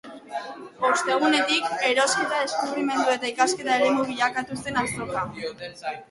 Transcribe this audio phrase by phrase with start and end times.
[0.87, 5.27] Ostegunetik, erosketa, deskubrimendu eta ikasketa eremu bilakatu zen azoka.